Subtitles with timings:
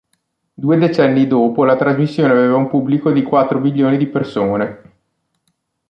[0.55, 4.91] Due decenni dopo, la trasmissione aveva un pubblico di quattro milioni di persone.